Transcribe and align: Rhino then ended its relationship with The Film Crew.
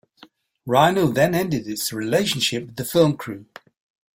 Rhino 0.65 1.05
then 1.11 1.35
ended 1.35 1.67
its 1.67 1.93
relationship 1.93 2.65
with 2.65 2.75
The 2.77 2.85
Film 2.85 3.17
Crew. 3.17 3.45